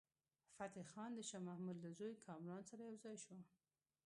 [0.57, 3.37] فتح خان د شاه محمود له زوی کامران سره یو ځای شو.